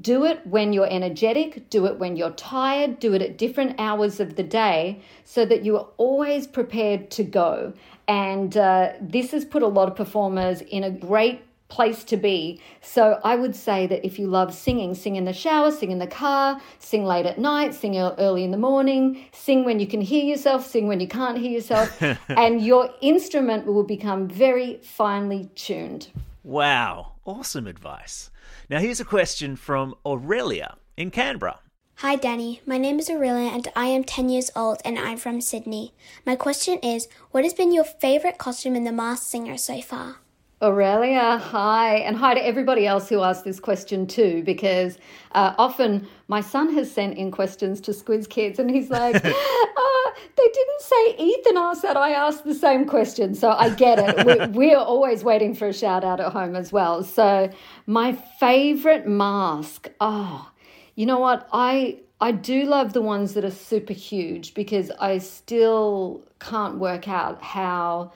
do 0.00 0.26
it 0.26 0.46
when 0.46 0.74
you're 0.74 0.86
energetic, 0.88 1.68
do 1.70 1.86
it 1.86 1.98
when 1.98 2.14
you're 2.14 2.30
tired, 2.32 3.00
do 3.00 3.14
it 3.14 3.22
at 3.22 3.38
different 3.38 3.80
hours 3.80 4.20
of 4.20 4.36
the 4.36 4.42
day 4.42 5.00
so 5.24 5.44
that 5.46 5.64
you 5.64 5.76
are 5.78 5.88
always 5.96 6.46
prepared 6.46 7.10
to 7.12 7.24
go. 7.24 7.72
And 8.06 8.56
uh, 8.56 8.92
this 9.00 9.30
has 9.32 9.44
put 9.44 9.62
a 9.62 9.66
lot 9.66 9.88
of 9.88 9.96
performers 9.96 10.60
in 10.60 10.84
a 10.84 10.90
great 10.90 11.42
place 11.70 12.04
to 12.04 12.16
be. 12.16 12.60
So 12.82 13.20
I 13.24 13.36
would 13.36 13.56
say 13.56 13.86
that 13.86 14.04
if 14.04 14.18
you 14.18 14.26
love 14.26 14.52
singing, 14.52 14.94
sing 14.94 15.16
in 15.16 15.24
the 15.24 15.32
shower, 15.32 15.70
sing 15.70 15.90
in 15.90 15.98
the 15.98 16.06
car, 16.06 16.60
sing 16.78 17.04
late 17.04 17.26
at 17.26 17.38
night, 17.38 17.74
sing 17.74 17.96
early 17.96 18.44
in 18.44 18.50
the 18.50 18.58
morning, 18.58 19.24
sing 19.32 19.64
when 19.64 19.80
you 19.80 19.86
can 19.86 20.00
hear 20.00 20.24
yourself, 20.24 20.66
sing 20.66 20.86
when 20.86 21.00
you 21.00 21.08
can't 21.08 21.38
hear 21.38 21.50
yourself, 21.50 22.02
and 22.28 22.60
your 22.60 22.90
instrument 23.00 23.66
will 23.66 23.84
become 23.84 24.28
very 24.28 24.78
finely 24.82 25.50
tuned. 25.54 26.08
Wow, 26.42 27.12
awesome 27.24 27.66
advice. 27.66 28.30
Now, 28.68 28.80
here's 28.80 29.00
a 29.00 29.04
question 29.04 29.56
from 29.56 29.94
Aurelia 30.04 30.76
in 30.96 31.10
Canberra. 31.10 31.60
Hi, 31.96 32.16
Dannii. 32.16 32.60
My 32.66 32.78
name 32.78 32.98
is 32.98 33.10
Aurelia 33.10 33.50
and 33.50 33.68
I 33.76 33.88
am 33.88 34.04
10 34.04 34.30
years 34.30 34.50
old 34.56 34.80
and 34.86 34.98
I'm 34.98 35.18
from 35.18 35.42
Sydney. 35.42 35.92
My 36.24 36.34
question 36.34 36.78
is 36.78 37.08
What 37.30 37.44
has 37.44 37.52
been 37.52 37.72
your 37.72 37.84
favourite 37.84 38.38
costume 38.38 38.74
in 38.74 38.84
The 38.84 38.92
Masked 38.92 39.26
Singer 39.26 39.58
so 39.58 39.82
far? 39.82 40.16
Aurelia, 40.62 41.38
hi, 41.38 41.96
and 41.96 42.14
hi 42.14 42.34
to 42.34 42.46
everybody 42.46 42.86
else 42.86 43.08
who 43.08 43.22
asked 43.22 43.44
this 43.44 43.58
question 43.58 44.06
too, 44.06 44.42
because 44.44 44.98
uh, 45.32 45.54
often 45.56 46.06
my 46.28 46.42
son 46.42 46.70
has 46.74 46.92
sent 46.92 47.16
in 47.16 47.30
questions 47.30 47.80
to 47.80 47.92
Squiz 47.92 48.28
Kids 48.28 48.58
and 48.58 48.70
he's 48.70 48.90
like, 48.90 49.14
uh, 49.14 49.20
they 50.36 50.48
didn't 50.52 50.80
say 50.80 51.16
Ethan 51.18 51.56
asked 51.56 51.80
that, 51.80 51.96
I 51.96 52.10
asked 52.10 52.44
the 52.44 52.54
same 52.54 52.84
question. 52.84 53.34
So 53.34 53.52
I 53.52 53.70
get 53.70 53.98
it. 53.98 54.26
We're, 54.26 54.48
we're 54.52 54.78
always 54.78 55.24
waiting 55.24 55.54
for 55.54 55.68
a 55.68 55.72
shout 55.72 56.04
out 56.04 56.20
at 56.20 56.30
home 56.30 56.54
as 56.54 56.70
well. 56.70 57.04
So 57.04 57.48
my 57.86 58.12
favorite 58.12 59.06
mask, 59.06 59.88
oh, 59.98 60.50
you 60.94 61.06
know 61.06 61.18
what? 61.18 61.48
I 61.54 62.00
I 62.20 62.32
do 62.32 62.64
love 62.64 62.92
the 62.92 63.00
ones 63.00 63.32
that 63.32 63.46
are 63.46 63.50
super 63.50 63.94
huge 63.94 64.52
because 64.52 64.90
I 65.00 65.16
still 65.16 66.20
can't 66.38 66.76
work 66.76 67.08
out 67.08 67.42
how 67.42 68.12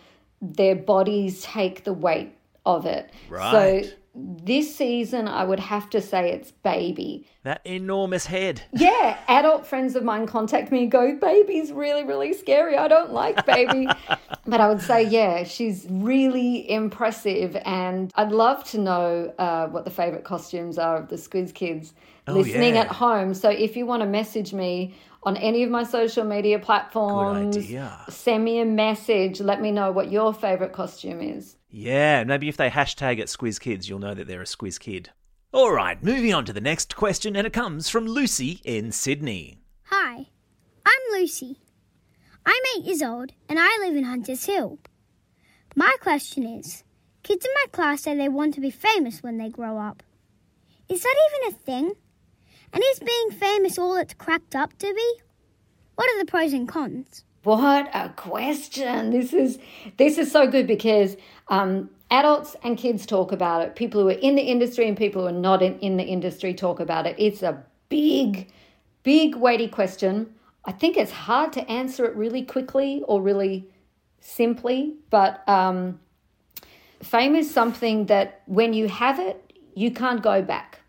their 0.52 0.74
bodies 0.74 1.42
take 1.42 1.84
the 1.84 1.92
weight 1.92 2.36
of 2.66 2.86
it. 2.86 3.10
Right. 3.28 3.84
So 3.84 3.90
this 4.16 4.74
season 4.74 5.26
I 5.26 5.44
would 5.44 5.58
have 5.58 5.90
to 5.90 6.00
say 6.00 6.30
it's 6.30 6.52
baby. 6.52 7.26
That 7.42 7.60
enormous 7.64 8.26
head. 8.26 8.62
Yeah, 8.72 9.18
adult 9.28 9.66
friends 9.66 9.96
of 9.96 10.04
mine 10.04 10.26
contact 10.26 10.70
me 10.70 10.82
and 10.82 10.90
go, 10.90 11.16
Baby's 11.16 11.72
really, 11.72 12.04
really 12.04 12.32
scary. 12.32 12.76
I 12.76 12.86
don't 12.86 13.12
like 13.12 13.44
baby. 13.44 13.88
but 14.46 14.60
I 14.60 14.68
would 14.68 14.80
say, 14.80 15.02
yeah, 15.02 15.42
she's 15.44 15.86
really 15.90 16.70
impressive. 16.70 17.56
And 17.64 18.12
I'd 18.14 18.32
love 18.32 18.62
to 18.70 18.78
know 18.78 19.32
uh, 19.38 19.66
what 19.66 19.84
the 19.84 19.90
favorite 19.90 20.24
costumes 20.24 20.78
are 20.78 20.96
of 20.96 21.08
the 21.08 21.16
Squiz 21.16 21.52
kids 21.52 21.92
listening 22.26 22.74
yeah. 22.74 22.82
at 22.82 22.88
home. 22.88 23.34
So 23.34 23.50
if 23.50 23.76
you 23.76 23.84
want 23.84 24.02
to 24.02 24.08
message 24.08 24.52
me 24.52 24.94
on 25.24 25.36
any 25.36 25.62
of 25.62 25.70
my 25.70 25.84
social 25.84 26.24
media 26.24 26.58
platforms, 26.58 27.56
idea. 27.56 28.04
send 28.08 28.44
me 28.44 28.60
a 28.60 28.64
message. 28.64 29.40
Let 29.40 29.60
me 29.60 29.70
know 29.70 29.90
what 29.90 30.10
your 30.10 30.34
favorite 30.34 30.72
costume 30.72 31.20
is. 31.20 31.56
Yeah, 31.70 32.24
maybe 32.24 32.48
if 32.48 32.56
they 32.56 32.70
hashtag 32.70 33.18
it 33.18 33.28
Squiz 33.28 33.60
Kids, 33.60 33.88
you'll 33.88 33.98
know 33.98 34.14
that 34.14 34.26
they're 34.26 34.42
a 34.42 34.44
Squiz 34.44 34.78
Kid. 34.78 35.10
All 35.52 35.72
right, 35.72 36.02
moving 36.02 36.34
on 36.34 36.44
to 36.46 36.52
the 36.52 36.60
next 36.60 36.96
question, 36.96 37.36
and 37.36 37.46
it 37.46 37.52
comes 37.52 37.88
from 37.88 38.06
Lucy 38.06 38.60
in 38.64 38.92
Sydney. 38.92 39.58
Hi, 39.84 40.26
I'm 40.84 41.00
Lucy. 41.12 41.58
I'm 42.46 42.62
eight 42.76 42.84
years 42.84 43.02
old 43.02 43.32
and 43.48 43.58
I 43.58 43.78
live 43.78 43.96
in 43.96 44.04
Hunters 44.04 44.44
Hill. 44.44 44.78
My 45.74 45.96
question 46.00 46.44
is 46.46 46.84
kids 47.22 47.44
in 47.44 47.50
my 47.54 47.66
class 47.72 48.02
say 48.02 48.14
they 48.14 48.28
want 48.28 48.54
to 48.54 48.60
be 48.60 48.70
famous 48.70 49.22
when 49.22 49.38
they 49.38 49.48
grow 49.48 49.78
up. 49.78 50.02
Is 50.88 51.02
that 51.02 51.16
even 51.30 51.54
a 51.54 51.58
thing? 51.58 51.92
And 52.74 52.82
is 52.90 52.98
being 52.98 53.30
famous 53.30 53.78
all 53.78 53.96
it's 53.96 54.14
cracked 54.14 54.56
up 54.56 54.76
to 54.78 54.92
be? 54.92 55.14
What 55.94 56.12
are 56.12 56.18
the 56.18 56.28
pros 56.28 56.52
and 56.52 56.66
cons? 56.66 57.24
What 57.44 57.88
a 57.94 58.08
question! 58.08 59.10
This 59.10 59.32
is 59.32 59.58
this 59.96 60.18
is 60.18 60.32
so 60.32 60.48
good 60.48 60.66
because 60.66 61.16
um, 61.48 61.88
adults 62.10 62.56
and 62.64 62.76
kids 62.76 63.06
talk 63.06 63.30
about 63.30 63.62
it. 63.62 63.76
People 63.76 64.00
who 64.00 64.08
are 64.08 64.12
in 64.12 64.34
the 64.34 64.42
industry 64.42 64.88
and 64.88 64.96
people 64.96 65.22
who 65.22 65.28
are 65.28 65.40
not 65.40 65.62
in, 65.62 65.78
in 65.78 65.96
the 65.96 66.02
industry 66.02 66.52
talk 66.52 66.80
about 66.80 67.06
it. 67.06 67.14
It's 67.16 67.42
a 67.42 67.62
big, 67.90 68.50
big, 69.04 69.36
weighty 69.36 69.68
question. 69.68 70.34
I 70.64 70.72
think 70.72 70.96
it's 70.96 71.12
hard 71.12 71.52
to 71.52 71.70
answer 71.70 72.06
it 72.06 72.16
really 72.16 72.42
quickly 72.42 73.02
or 73.06 73.22
really 73.22 73.68
simply, 74.20 74.94
but 75.10 75.46
um, 75.48 76.00
fame 77.02 77.36
is 77.36 77.52
something 77.52 78.06
that 78.06 78.42
when 78.46 78.72
you 78.72 78.88
have 78.88 79.20
it, 79.20 79.52
you 79.74 79.92
can't 79.92 80.22
go 80.22 80.42
back. 80.42 80.80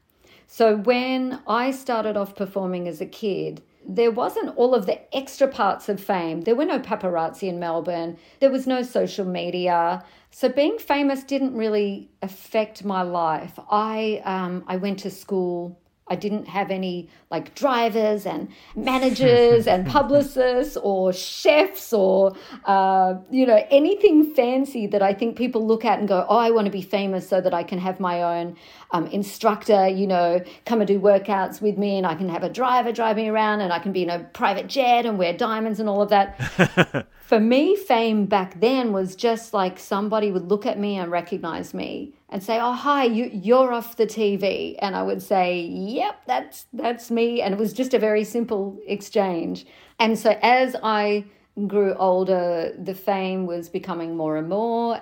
So 0.57 0.77
when 0.77 1.41
I 1.47 1.71
started 1.71 2.15
off 2.15 2.33
performing 2.33 2.88
as 2.88 3.01
a 3.01 3.05
kid, 3.05 3.62
there 3.85 4.09
wasn't 4.09 4.55
all 4.55 4.74
of 4.74 4.85
the 4.85 5.13
extra 5.13 5.50
parts 5.50 5.89
of 5.89 6.00
fame. 6.00 6.43
There 6.43 6.55
were 6.55 6.63
no 6.63 6.79
paparazzi 6.79 7.50
in 7.50 7.59
Melbourne. 7.59 8.17
There 8.39 8.50
was 8.50 8.65
no 8.65 8.81
social 8.81 9.25
media. 9.25 10.01
So 10.31 10.47
being 10.47 10.77
famous 10.77 11.25
didn't 11.25 11.57
really 11.57 12.09
affect 12.21 12.85
my 12.85 13.01
life. 13.01 13.59
I 13.69 14.21
um, 14.24 14.63
I 14.65 14.77
went 14.77 15.00
to 15.00 15.12
school 15.12 15.77
I 16.07 16.15
didn't 16.15 16.47
have 16.47 16.69
any 16.69 17.09
like 17.31 17.55
drivers 17.55 18.27
and 18.27 18.50
managers 18.75 19.65
and 19.65 19.88
publicists 20.00 20.77
or 20.77 21.12
chefs 21.12 21.91
or, 21.93 22.35
uh, 22.65 23.15
you 23.31 23.45
know, 23.45 23.65
anything 23.71 24.33
fancy 24.35 24.85
that 24.88 25.01
I 25.01 25.13
think 25.13 25.35
people 25.35 25.65
look 25.65 25.83
at 25.83 25.97
and 25.97 26.07
go, 26.07 26.25
oh, 26.29 26.38
I 26.38 26.51
want 26.51 26.65
to 26.65 26.71
be 26.71 26.83
famous 26.83 27.27
so 27.27 27.41
that 27.41 27.53
I 27.53 27.63
can 27.63 27.79
have 27.79 28.00
my 28.00 28.21
own 28.21 28.55
um, 28.91 29.07
instructor, 29.07 29.88
you 29.88 30.05
know, 30.05 30.41
come 30.65 30.79
and 30.79 30.88
do 30.88 31.00
workouts 31.00 31.59
with 31.59 31.77
me 31.77 31.97
and 31.97 32.05
I 32.05 32.13
can 32.13 32.29
have 32.29 32.43
a 32.43 32.50
driver 32.50 32.91
drive 32.91 33.15
me 33.15 33.27
around 33.27 33.62
and 33.62 33.74
I 33.74 33.79
can 33.79 33.91
be 33.91 34.03
in 34.03 34.09
a 34.12 34.19
private 34.19 34.67
jet 34.67 35.07
and 35.07 35.17
wear 35.17 35.33
diamonds 35.33 35.79
and 35.79 35.89
all 35.89 36.03
of 36.03 36.09
that. 36.09 37.07
For 37.25 37.39
me, 37.39 37.75
fame 37.75 38.27
back 38.27 38.59
then 38.59 38.93
was 38.93 39.15
just 39.15 39.51
like 39.51 39.79
somebody 39.79 40.31
would 40.31 40.47
look 40.47 40.67
at 40.67 40.77
me 40.77 40.97
and 40.97 41.12
recognize 41.12 41.74
me 41.74 42.13
and 42.29 42.44
say, 42.44 42.60
"Oh, 42.60 42.74
hi, 42.74 43.05
you 43.05 43.29
you're 43.32 43.74
off 43.74 43.98
the 43.98 44.08
TV," 44.08 44.75
and 44.79 44.96
I 44.96 45.03
would 45.03 45.22
say, 45.22 45.62
"Yep, 45.62 46.22
that's 46.25 46.65
that's 46.74 47.12
me," 47.12 47.41
and 47.41 47.53
it 47.53 47.60
was 47.60 47.74
just 47.74 47.94
a 47.94 48.00
very 48.00 48.24
simple 48.24 48.77
exchange. 48.88 49.65
And 50.00 50.17
so 50.17 50.38
as 50.41 50.75
I 50.84 51.25
grew 51.67 51.94
older, 51.96 52.74
the 52.77 52.96
fame 52.96 53.46
was 53.46 53.70
becoming 53.70 54.17
more 54.17 54.38
and 54.38 54.50
more, 54.50 55.01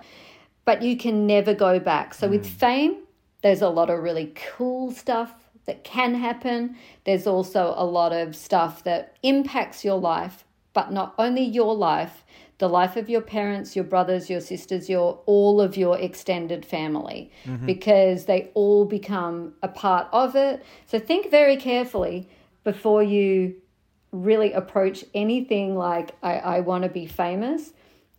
but 0.65 0.81
you 0.81 0.97
can 0.97 1.25
never 1.25 1.53
go 1.53 1.79
back. 1.79 2.13
So 2.13 2.27
mm. 2.27 2.31
with 2.31 2.47
fame, 2.47 2.97
there's 3.41 3.61
a 3.61 3.69
lot 3.69 3.89
of 3.89 4.03
really 4.03 4.33
cool 4.55 4.91
stuff 4.91 5.33
that 5.65 5.83
can 5.83 6.13
happen. 6.13 6.75
There's 7.05 7.25
also 7.25 7.73
a 7.75 7.85
lot 7.85 8.11
of 8.11 8.35
stuff 8.35 8.83
that 8.83 9.17
impacts 9.23 9.83
your 9.83 9.99
life 9.99 10.45
but 10.73 10.91
not 10.91 11.13
only 11.17 11.43
your 11.43 11.75
life, 11.75 12.25
the 12.63 12.69
life 12.69 12.95
of 12.95 13.09
your 13.09 13.19
parents, 13.19 13.75
your 13.75 13.83
brothers, 13.83 14.29
your 14.29 14.39
sisters, 14.39 14.89
your 14.89 15.19
all 15.25 15.59
of 15.59 15.75
your 15.75 15.99
extended 15.99 16.65
family, 16.65 17.29
mm-hmm. 17.43 17.65
because 17.65 18.23
they 18.23 18.49
all 18.53 18.85
become 18.85 19.53
a 19.61 19.67
part 19.67 20.07
of 20.13 20.33
it. 20.37 20.63
So 20.85 20.97
think 20.97 21.29
very 21.29 21.57
carefully 21.57 22.29
before 22.63 23.03
you 23.03 23.55
really 24.13 24.53
approach 24.53 25.03
anything 25.13 25.75
like 25.75 26.15
I, 26.23 26.35
I 26.37 26.59
want 26.61 26.85
to 26.85 26.89
be 26.89 27.05
famous 27.05 27.73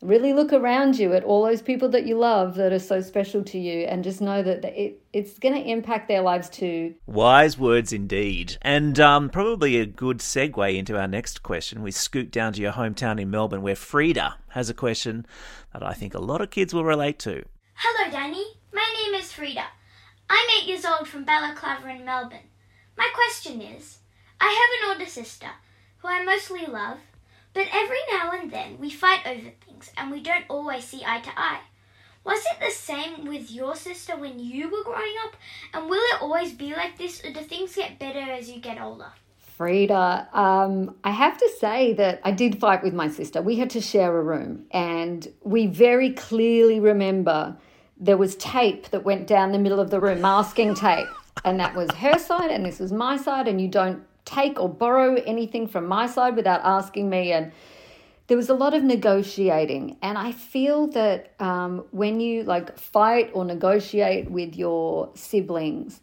really 0.05 0.35
look 0.35 0.53
around 0.53 0.99
you 0.99 1.15
at 1.15 1.25
all 1.25 1.45
those 1.45 1.63
people 1.63 1.89
that 1.89 2.05
you 2.07 2.19
love 2.19 2.57
that 2.57 2.73
are 2.73 2.79
so 2.79 3.01
special 3.01 3.43
to 3.43 3.59
you 3.59 3.87
and 3.87 4.05
just 4.05 4.21
know 4.21 4.43
that 4.43 4.65
it, 4.65 5.03
it's 5.13 5.39
going 5.39 5.55
to 5.55 5.71
impact 5.71 6.09
their 6.09 6.21
lives 6.21 6.51
too. 6.51 6.95
Wise 7.07 7.59
words 7.59 7.93
indeed. 7.93 8.59
And 8.61 9.01
um, 9.01 9.31
probably 9.31 9.79
a 9.79 9.87
good 9.87 10.19
segue 10.19 10.77
into 10.77 10.99
our 10.99 11.09
next 11.09 11.43
question. 11.43 11.83
We 11.83 11.91
scoot 11.91 12.31
down 12.31 12.53
to 12.53 12.61
your 12.61 12.73
hometown 12.73 13.19
in 13.19 13.31
Melbourne 13.31 13.63
where 13.63 13.75
Frida 13.75 14.37
has 14.51 14.69
a 14.69 14.75
question 14.75 15.27
that 15.73 15.83
I 15.83 15.95
think 15.95 16.15
a 16.15 16.21
lot 16.21 16.43
of 16.43 16.51
kids 16.51 16.75
will 16.75 16.85
relate 16.85 17.19
to. 17.21 17.45
Hello, 17.75 18.11
Dannii. 18.11 18.45
My 18.73 18.95
name 19.03 19.15
is 19.15 19.33
Frida. 19.33 19.65
I'm 20.29 20.51
eight 20.59 20.69
years 20.69 20.85
old 20.85 21.09
from 21.09 21.25
Balaclava 21.25 21.89
in 21.89 22.05
Melbourne. 22.05 22.51
My 22.97 23.09
question 23.15 23.61
is 23.61 23.99
I 24.41 24.49
have 24.49 24.91
an 24.91 24.99
older 24.99 25.11
sister 25.11 25.49
who 25.99 26.09
I 26.09 26.23
mostly 26.23 26.67
love 26.67 26.99
but 27.55 27.67
every 27.73 27.99
now 28.13 28.33
and 28.33 28.51
then 28.51 28.79
we 28.79 28.91
fight 28.91 29.27
over 29.27 29.51
things 29.67 29.91
and 29.97 30.11
we 30.11 30.21
don't 30.21 30.45
always 30.49 30.85
see 30.85 31.03
eye 31.07 31.21
to 31.21 31.31
eye. 31.37 31.61
Was 32.25 32.43
it 32.53 32.61
the 32.61 32.71
same 32.71 33.27
with 33.27 33.51
your 33.51 33.77
sister 33.77 34.17
when 34.17 34.39
you 34.39 34.69
were 34.71 34.83
growing 34.83 35.15
up? 35.25 35.37
And 35.73 35.89
will 35.91 36.03
it 36.15 36.23
always 36.23 36.53
be 36.53 36.75
like 36.75 36.97
this, 36.97 37.23
or 37.25 37.31
do 37.33 37.41
things 37.41 37.77
get 37.77 37.99
better 37.99 38.19
as 38.19 38.51
you 38.51 38.61
get 38.61 38.81
older? 38.81 39.13
Frida, 39.39 40.29
um, 40.33 40.97
I 41.05 41.11
have 41.11 41.37
to 41.39 41.51
say 41.61 41.93
that 41.93 42.21
I 42.25 42.33
did 42.33 42.59
fight 42.59 42.83
with 42.83 42.95
my 42.95 43.09
sister. 43.09 43.41
We 43.43 43.57
had 43.57 43.71
to 43.71 43.81
share 43.81 44.19
a 44.19 44.23
room, 44.23 44.65
and 44.71 45.29
we 45.43 45.67
very 45.67 46.13
clearly 46.13 46.81
remember 46.81 47.57
there 48.01 48.17
was 48.17 48.35
tape 48.37 48.89
that 48.91 49.05
went 49.05 49.27
down 49.27 49.53
the 49.53 49.59
middle 49.59 49.79
of 49.79 49.91
the 49.91 50.01
room, 50.01 50.21
masking 50.23 50.75
tape. 50.75 51.07
And 51.45 51.61
that 51.61 51.75
was 51.75 51.91
her 51.93 52.19
side, 52.19 52.51
and 52.51 52.65
this 52.65 52.81
was 52.81 52.91
my 52.91 53.17
side, 53.17 53.49
and 53.49 53.61
you 53.61 53.69
don't 53.69 54.03
take 54.25 54.59
or 54.61 54.69
borrow 54.69 55.15
anything 55.15 55.67
from 55.67 55.87
my 55.87 56.07
side 56.07 56.37
without 56.37 56.61
asking 56.65 57.11
me. 57.11 57.33
And 57.33 57.53
there 58.27 58.37
was 58.37 58.49
a 58.49 58.55
lot 58.55 58.75
of 58.75 58.83
negotiating. 58.83 59.97
And 60.03 60.17
I 60.17 60.33
feel 60.33 60.87
that 60.89 61.35
um, 61.41 61.85
when 61.91 62.21
you 62.21 62.45
like 62.45 62.79
fight 62.79 63.31
or 63.35 63.45
negotiate 63.45 64.31
with 64.31 64.55
your 64.55 65.11
siblings, 65.15 66.01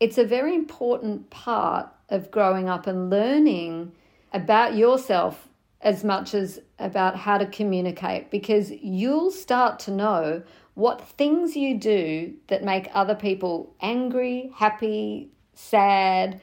it's 0.00 0.18
a 0.18 0.24
very 0.24 0.54
important 0.54 1.30
part 1.30 1.88
of 2.08 2.30
growing 2.30 2.68
up 2.68 2.86
and 2.86 3.10
learning 3.10 3.92
about 4.32 4.76
yourself 4.76 5.48
as 5.80 6.04
much 6.04 6.34
as 6.34 6.60
about 6.78 7.16
how 7.16 7.38
to 7.38 7.46
communicate 7.46 8.30
because 8.30 8.70
you'll 8.70 9.30
start 9.30 9.78
to 9.78 9.90
know 9.90 10.42
what 10.74 11.06
things 11.08 11.56
you 11.56 11.76
do 11.78 12.34
that 12.48 12.64
make 12.64 12.88
other 12.94 13.14
people 13.14 13.74
angry, 13.80 14.50
happy, 14.54 15.28
sad, 15.54 16.40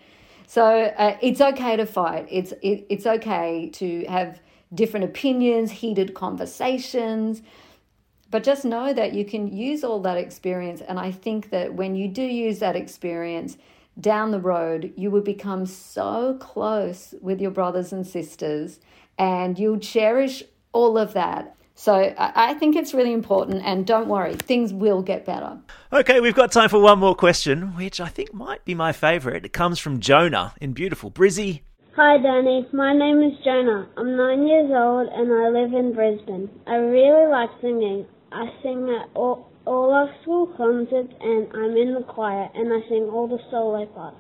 so 0.48 0.66
uh, 0.66 1.18
it's 1.22 1.42
okay 1.42 1.75
to 1.75 1.86
fight. 1.86 2.28
It's 2.30 2.52
it, 2.62 2.86
it's 2.90 3.06
okay 3.06 3.70
to 3.74 4.06
have 4.06 4.40
different 4.74 5.06
opinions, 5.06 5.72
heated 5.72 6.14
conversations, 6.14 7.42
but 8.32 8.44
just 8.44 8.66
know 8.66 8.94
that 8.94 9.14
you 9.14 9.25
can 9.25 9.48
use 9.56 9.84
all 9.84 10.00
that 10.02 10.18
experience. 10.18 10.82
And 10.82 11.00
I 11.00 11.12
think 11.12 11.50
that 11.52 11.74
when 11.74 11.96
you 11.96 12.08
do 12.08 12.24
use 12.24 12.60
that 12.60 12.75
experience 12.75 13.58
down 14.00 14.32
the 14.32 14.40
road, 14.40 14.94
you 14.98 15.10
will 15.10 15.22
become 15.22 15.66
so 15.66 16.38
close 16.40 17.14
with 17.22 17.40
your 17.40 17.52
brothers 17.52 17.94
and 17.94 18.06
sisters, 18.06 18.80
and 19.18 19.58
you'll 19.58 19.80
cherish 19.80 20.44
all 20.74 20.98
of 20.98 21.14
that. 21.14 21.56
So 21.77 22.13
I 22.17 22.53
think 22.53 22.77
it's 22.77 22.94
really 22.94 23.12
important, 23.12 23.62
and 23.65 23.86
don't 23.86 24.08
worry, 24.08 24.36
things 24.36 24.74
will 24.74 25.01
get 25.01 25.25
better. 25.25 25.58
Okay, 25.91 26.22
we've 26.22 26.34
got 26.34 26.51
time 26.53 26.70
for 26.70 26.79
one 26.79 27.00
more 27.00 27.15
question, 27.15 27.75
which 27.75 28.00
I 28.00 28.08
think 28.08 28.34
might 28.34 28.63
be 28.63 28.74
my 28.74 28.94
favourite. 28.94 29.44
It 29.44 29.51
comes 29.51 29.77
from 29.77 30.00
Jonah 30.00 30.53
in 30.62 30.72
beautiful 30.72 31.12
Brizzy. 31.12 31.62
Hi, 31.98 32.17
Dannii. 32.17 32.74
My 32.74 32.94
name 32.94 33.22
is 33.24 33.38
Jonah. 33.44 33.88
I'm 33.98 34.15
nine 34.17 34.48
years 34.48 34.72
old 34.72 35.08
and 35.12 35.32
I 35.32 35.48
live 35.48 35.74
in 35.74 35.94
Brisbane. 35.94 36.50
I 36.65 36.75
really 36.75 37.32
like 37.32 37.50
singing. 37.62 38.05
I 38.32 38.48
sing 38.63 38.89
at 38.89 39.10
all, 39.13 39.51
all 39.65 39.94
our 39.94 40.10
school 40.22 40.48
concerts 40.58 41.13
and 41.22 41.48
I'm 41.53 41.77
in 41.77 41.94
the 41.94 42.05
choir 42.08 42.50
and 42.53 42.72
I 42.72 42.88
sing 42.89 43.10
all 43.12 43.27
the 43.27 43.39
solo 43.50 43.86
parts. 43.86 44.17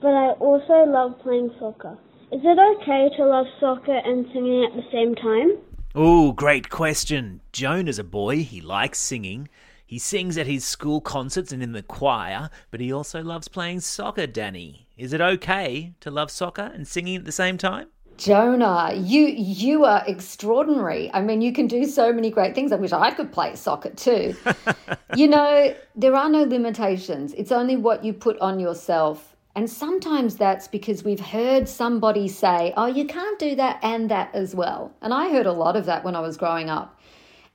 But 0.00 0.14
I 0.14 0.30
also 0.38 0.82
love 0.86 1.20
playing 1.22 1.50
soccer. 1.60 1.96
Is 2.32 2.40
it 2.42 2.58
okay 2.58 3.14
to 3.16 3.24
love 3.24 3.46
soccer 3.60 3.98
and 4.04 4.26
singing 4.32 4.64
at 4.64 4.74
the 4.74 4.86
same 4.90 5.14
time? 5.14 5.62
Oh, 5.94 6.32
great 6.32 6.70
question. 6.70 7.42
Jonah's 7.52 7.98
a 7.98 8.04
boy. 8.04 8.38
He 8.44 8.62
likes 8.62 8.98
singing. 8.98 9.50
He 9.84 9.98
sings 9.98 10.38
at 10.38 10.46
his 10.46 10.64
school 10.64 11.02
concerts 11.02 11.52
and 11.52 11.62
in 11.62 11.72
the 11.72 11.82
choir, 11.82 12.48
but 12.70 12.80
he 12.80 12.90
also 12.90 13.22
loves 13.22 13.46
playing 13.46 13.80
soccer, 13.80 14.26
Dannii. 14.26 14.86
Is 14.96 15.12
it 15.12 15.20
okay 15.20 15.92
to 16.00 16.10
love 16.10 16.30
soccer 16.30 16.70
and 16.74 16.88
singing 16.88 17.16
at 17.16 17.26
the 17.26 17.32
same 17.32 17.58
time? 17.58 17.88
Jonah, 18.16 18.92
you 18.94 19.26
you 19.26 19.84
are 19.84 20.02
extraordinary. 20.06 21.10
I 21.12 21.20
mean, 21.20 21.42
you 21.42 21.52
can 21.52 21.66
do 21.66 21.84
so 21.84 22.10
many 22.10 22.30
great 22.30 22.54
things. 22.54 22.72
I 22.72 22.76
wish 22.76 22.92
I 22.92 23.10
could 23.10 23.30
play 23.30 23.54
soccer 23.54 23.90
too. 23.90 24.34
you 25.16 25.28
know, 25.28 25.74
there 25.94 26.14
are 26.14 26.30
no 26.30 26.44
limitations. 26.44 27.34
It's 27.34 27.52
only 27.52 27.76
what 27.76 28.02
you 28.02 28.14
put 28.14 28.38
on 28.38 28.58
yourself 28.58 29.31
and 29.54 29.68
sometimes 29.68 30.36
that's 30.36 30.66
because 30.66 31.04
we've 31.04 31.20
heard 31.20 31.68
somebody 31.68 32.26
say, 32.26 32.72
oh, 32.76 32.86
you 32.86 33.04
can't 33.04 33.38
do 33.38 33.54
that 33.56 33.78
and 33.82 34.10
that 34.10 34.34
as 34.34 34.54
well. 34.54 34.94
And 35.02 35.12
I 35.12 35.28
heard 35.28 35.46
a 35.46 35.52
lot 35.52 35.76
of 35.76 35.84
that 35.86 36.04
when 36.04 36.16
I 36.16 36.20
was 36.20 36.38
growing 36.38 36.70
up. 36.70 36.98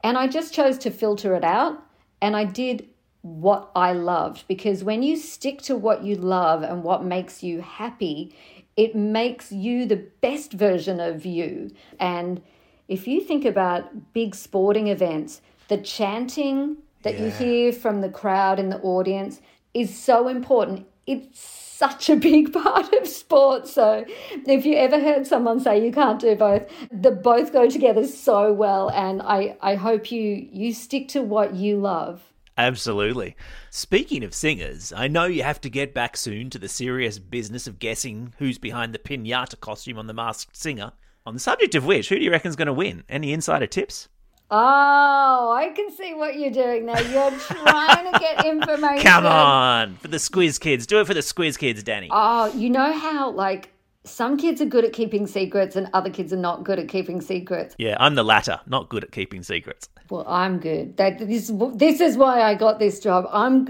And 0.03 0.17
I 0.17 0.27
just 0.27 0.53
chose 0.53 0.77
to 0.79 0.91
filter 0.91 1.33
it 1.35 1.43
out 1.43 1.83
and 2.21 2.35
I 2.35 2.43
did 2.43 2.87
what 3.23 3.71
I 3.75 3.93
loved 3.93 4.47
because 4.47 4.83
when 4.83 5.01
you 5.01 5.17
stick 5.17 5.61
to 5.63 5.75
what 5.75 6.03
you 6.03 6.15
love 6.15 6.61
and 6.61 6.83
what 6.83 7.03
makes 7.03 7.41
you 7.41 7.61
happy, 7.61 8.35
it 8.75 8.95
makes 8.95 9.51
you 9.51 9.87
the 9.87 10.07
best 10.21 10.53
version 10.53 10.99
of 10.99 11.25
you. 11.25 11.71
And 11.99 12.43
if 12.87 13.07
you 13.07 13.21
think 13.21 13.43
about 13.43 14.13
big 14.13 14.35
sporting 14.35 14.87
events, 14.87 15.41
the 15.67 15.79
chanting 15.79 16.77
that 17.01 17.17
yeah. 17.17 17.25
you 17.25 17.31
hear 17.31 17.73
from 17.73 18.01
the 18.01 18.09
crowd 18.09 18.59
in 18.59 18.69
the 18.69 18.79
audience 18.81 19.41
is 19.73 19.97
so 19.97 20.27
important 20.27 20.85
it's 21.07 21.66
such 21.77 22.10
a 22.10 22.15
big 22.15 22.51
part 22.63 22.91
of 22.93 23.07
sport. 23.07 23.67
So 23.67 24.03
if 24.46 24.65
you 24.65 24.75
ever 24.75 25.00
heard 25.00 25.27
someone 25.27 25.60
say 25.60 25.84
you 25.84 25.91
can't 25.91 26.19
do 26.19 26.36
both, 26.36 26.67
the 26.91 27.12
both 27.12 27.53
go 27.53 27.69
together 27.69 28.05
so 28.07 28.51
well. 28.51 28.89
And 28.89 29.22
I, 29.22 29.57
I 29.62 29.75
hope 29.75 30.12
you 30.12 30.48
you 30.51 30.74
stick 30.74 31.07
to 31.10 31.22
what 31.22 31.53
you 31.53 31.77
love. 31.77 32.34
Absolutely. 32.57 33.36
Speaking 33.69 34.24
of 34.24 34.34
singers, 34.34 34.91
I 34.91 35.07
know 35.07 35.25
you 35.25 35.43
have 35.43 35.62
to 35.62 35.69
get 35.69 35.93
back 35.93 36.17
soon 36.17 36.50
to 36.50 36.57
the 36.57 36.67
serious 36.67 37.19
business 37.19 37.67
of 37.67 37.77
guessing 37.77 38.34
who's 38.39 38.57
behind 38.57 38.93
the 38.93 39.00
pinata 39.00 39.60
costume 39.60 40.00
on 40.00 40.07
The 40.07 40.13
Masked 40.13 40.57
Singer. 40.57 40.93
On 41.27 41.36
the 41.36 41.39
subject 41.39 41.75
of 41.75 41.86
which, 41.86 42.10
who 42.10 42.17
do 42.17 42.24
you 42.24 42.31
reckon's 42.31 42.55
going 42.55 42.65
to 42.65 42.74
win? 42.74 43.03
Any 43.07 43.31
insider 43.31 43.67
tips? 43.67 44.10
Oh, 44.49 45.51
I 45.57 45.69
can 45.75 45.91
see 45.91 46.13
what 46.13 46.39
you're 46.39 46.51
doing 46.51 46.85
now. 46.85 46.99
You're 46.99 47.31
trying 47.39 48.11
to 48.13 48.19
get 48.19 48.45
information. 48.45 49.03
Come 49.05 49.25
on, 49.25 49.95
for 49.97 50.07
the 50.07 50.17
Squiz 50.17 50.59
Kids. 50.59 50.87
Do 50.87 50.99
it 50.99 51.07
for 51.07 51.13
the 51.13 51.19
Squiz 51.19 51.57
Kids, 51.57 51.83
Dannii. 51.83 52.07
Oh, 52.11 52.51
you 52.55 52.69
know 52.69 52.93
how, 52.93 53.31
like, 53.31 53.71
some 54.05 54.37
kids 54.37 54.61
are 54.61 54.65
good 54.65 54.85
at 54.85 54.93
keeping 54.93 55.27
secrets 55.27 55.75
and 55.75 55.89
other 55.93 56.09
kids 56.09 56.31
are 56.31 56.37
not 56.37 56.63
good 56.63 56.79
at 56.79 56.87
keeping 56.87 57.19
secrets. 57.19 57.75
Yeah, 57.77 57.97
I'm 57.99 58.15
the 58.15 58.23
latter, 58.23 58.61
not 58.65 58.87
good 58.87 59.03
at 59.03 59.11
keeping 59.11 59.43
secrets. 59.43 59.89
Well, 60.09 60.25
I'm 60.27 60.59
good. 60.59 60.95
That 60.95 61.19
this 61.19 61.51
this 61.75 61.99
is 61.99 62.15
why 62.15 62.41
I 62.41 62.55
got 62.55 62.79
this 62.79 63.01
job. 63.01 63.27
I'm 63.31 63.67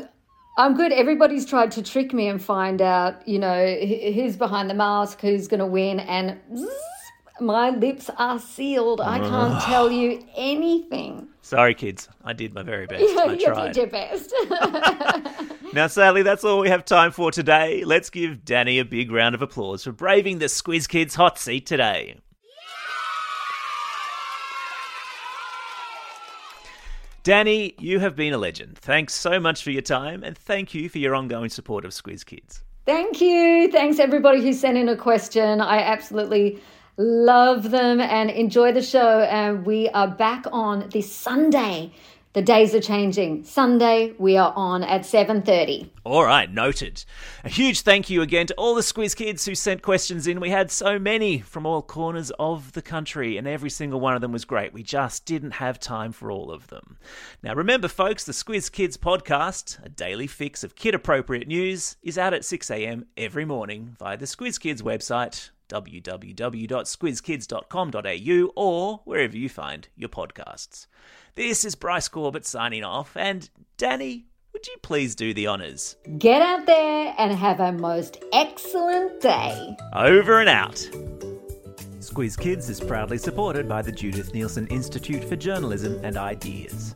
I'm 0.59 0.75
good. 0.75 0.91
Everybody's 0.91 1.45
tried 1.45 1.71
to 1.71 1.81
trick 1.81 2.13
me 2.13 2.27
and 2.27 2.41
find 2.41 2.81
out, 2.81 3.27
you 3.27 3.39
know, 3.39 3.75
who's 4.13 4.35
behind 4.35 4.69
the 4.69 4.73
mask, 4.75 5.21
who's 5.21 5.47
going 5.47 5.59
to 5.59 5.65
win, 5.65 5.99
and 6.01 6.39
zzz, 6.55 6.67
my 7.39 7.69
lips 7.69 8.09
are 8.17 8.39
sealed. 8.39 9.01
I 9.01 9.19
can't 9.19 9.61
tell 9.63 9.91
you 9.91 10.25
anything. 10.35 11.27
Sorry, 11.41 11.73
kids. 11.73 12.09
I 12.23 12.33
did 12.33 12.53
my 12.53 12.63
very 12.63 12.87
best. 12.87 13.03
Yeah, 13.03 13.21
I 13.27 13.33
you 13.33 13.45
tried. 13.45 13.73
did 13.73 13.77
your 13.77 13.87
best. 13.87 14.33
Now, 15.73 15.87
sadly, 15.87 16.23
that's 16.23 16.45
all 16.45 16.59
we 16.59 16.69
have 16.69 16.85
time 16.85 17.11
for 17.11 17.29
today. 17.29 17.83
Let's 17.83 18.09
give 18.09 18.45
Dannii 18.45 18.79
a 18.79 18.85
big 18.85 19.11
round 19.11 19.35
of 19.35 19.41
applause 19.41 19.83
for 19.83 19.91
braving 19.91 20.39
the 20.39 20.45
Squiz 20.45 20.87
Kids 20.87 21.13
hot 21.13 21.37
seat 21.37 21.65
today. 21.65 22.15
Dannii, 27.23 27.75
you 27.79 27.99
have 27.99 28.15
been 28.15 28.33
a 28.33 28.37
legend. 28.37 28.77
Thanks 28.77 29.13
so 29.13 29.39
much 29.39 29.63
for 29.63 29.71
your 29.71 29.81
time, 29.81 30.23
and 30.23 30.37
thank 30.37 30.73
you 30.73 30.87
for 30.87 30.99
your 30.99 31.13
ongoing 31.13 31.49
support 31.49 31.83
of 31.83 31.91
Squiz 31.91 32.25
Kids. 32.25 32.63
Thank 32.85 33.19
you. 33.19 33.69
Thanks 33.69 33.99
everybody 33.99 34.41
who 34.41 34.53
sent 34.53 34.77
in 34.77 34.87
a 34.87 34.95
question. 34.95 35.59
I 35.59 35.79
absolutely 35.79 36.61
love 36.97 37.69
them 37.69 38.01
and 38.01 38.29
enjoy 38.29 38.71
the 38.71 38.81
show. 38.81 39.21
And 39.21 39.65
we 39.65 39.89
are 39.89 40.07
back 40.07 40.45
on 40.51 40.89
this 40.91 41.13
Sunday. 41.13 41.91
The 42.33 42.41
days 42.43 42.75
are 42.75 42.81
changing. 42.81 43.45
Sunday 43.45 44.13
we 44.19 44.37
are 44.37 44.53
on 44.55 44.83
at 44.83 45.05
7:30. 45.05 45.89
All 46.03 46.23
right, 46.23 46.51
noted. 46.51 47.03
A 47.43 47.49
huge 47.49 47.81
thank 47.81 48.11
you 48.11 48.21
again 48.21 48.45
to 48.47 48.53
all 48.55 48.75
the 48.75 48.81
Squiz 48.81 49.15
Kids 49.15 49.45
who 49.45 49.55
sent 49.55 49.81
questions 49.81 50.27
in. 50.27 50.39
We 50.39 50.51
had 50.51 50.69
so 50.69 50.99
many 50.99 51.39
from 51.39 51.65
all 51.65 51.81
corners 51.81 52.31
of 52.37 52.73
the 52.73 52.83
country, 52.83 53.37
and 53.37 53.47
every 53.47 53.71
single 53.71 53.99
one 53.99 54.13
of 54.13 54.21
them 54.21 54.33
was 54.33 54.45
great. 54.45 54.71
We 54.71 54.83
just 54.83 55.25
didn't 55.25 55.53
have 55.53 55.79
time 55.79 56.11
for 56.11 56.29
all 56.29 56.51
of 56.51 56.67
them. 56.67 56.97
Now, 57.41 57.55
remember, 57.55 57.87
folks, 57.87 58.23
the 58.23 58.33
Squiz 58.33 58.71
Kids 58.71 58.97
podcast, 58.97 59.83
a 59.83 59.89
daily 59.89 60.27
fix 60.27 60.63
of 60.63 60.75
kid 60.75 60.93
appropriate 60.93 61.47
news, 61.47 61.95
is 62.03 62.19
out 62.19 62.35
at 62.35 62.45
6 62.45 62.69
a.m. 62.69 63.05
every 63.17 63.45
morning 63.45 63.95
via 63.97 64.15
the 64.15 64.25
Squiz 64.25 64.59
Kids 64.59 64.83
website 64.83 65.49
www.squizkids.com.au 65.69 68.51
or 68.55 69.01
wherever 69.05 69.37
you 69.37 69.49
find 69.49 69.87
your 69.95 70.09
podcasts. 70.09 70.87
This 71.35 71.65
is 71.65 71.75
Bryce 71.75 72.07
Corbett 72.07 72.45
signing 72.45 72.83
off, 72.83 73.15
and 73.15 73.49
Dannii, 73.77 74.23
would 74.53 74.67
you 74.67 74.75
please 74.81 75.13
do 75.13 75.33
the 75.33 75.47
honours? 75.47 75.97
Get 76.17 76.41
out 76.41 76.65
there 76.65 77.13
and 77.17 77.31
have 77.31 77.59
a 77.59 77.71
most 77.71 78.23
excellent 78.33 79.21
day. 79.21 79.77
Over 79.93 80.39
and 80.39 80.49
out. 80.49 80.75
Squiz 81.99 82.39
Kids 82.39 82.69
is 82.69 82.79
proudly 82.79 83.17
supported 83.17 83.67
by 83.67 83.81
the 83.81 83.91
Judith 83.91 84.33
Neilson 84.33 84.71
Institute 84.71 85.23
for 85.23 85.35
Journalism 85.35 85.99
and 86.03 86.17
Ideas. 86.17 86.95